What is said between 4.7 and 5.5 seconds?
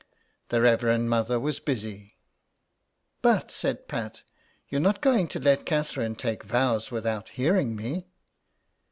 not going to